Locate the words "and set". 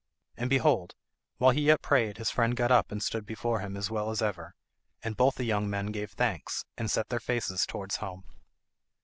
6.75-7.09